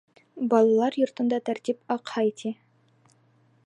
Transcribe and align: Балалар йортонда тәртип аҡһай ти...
Балалар 0.53 0.97
йортонда 1.01 1.41
тәртип 1.51 1.97
аҡһай 1.97 2.35
ти... 2.43 2.57